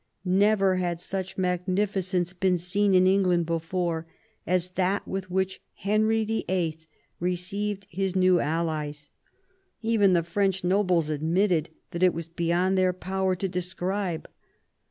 Never 0.25 0.77
had 0.77 0.99
such 0.99 1.37
magnificence 1.37 2.33
been 2.33 2.57
seen 2.57 2.95
in 2.95 3.05
England 3.05 3.45
be 3.45 3.59
fore 3.59 4.07
as 4.47 4.69
that 4.69 5.07
with 5.07 5.29
which 5.29 5.61
Henry 5.75 6.25
VHI. 6.25 6.87
received 7.19 7.85
his 7.87 8.15
new 8.15 8.39
allies. 8.39 9.11
Even 9.83 10.13
the 10.13 10.23
French 10.23 10.63
nobles 10.63 11.11
admitted 11.11 11.69
that 11.91 12.01
it 12.01 12.15
was 12.15 12.29
beyond 12.29 12.79
their 12.79 12.93
power 12.93 13.35
to 13.35 13.47
describe. 13.47 14.27